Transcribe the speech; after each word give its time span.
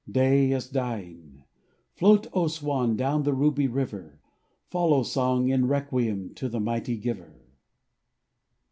Day 0.09 0.49
is 0.51 0.67
dying! 0.67 1.43
Float, 1.93 2.25
O 2.33 2.47
swan, 2.47 2.95
Down 2.95 3.21
the 3.21 3.35
ruby 3.35 3.67
river; 3.67 4.19
Follow, 4.71 5.03
song, 5.03 5.49
in 5.49 5.67
requiem 5.67 6.33
To 6.37 6.49
the 6.49 6.59
mighty 6.59 6.97
Giver. 6.97 7.45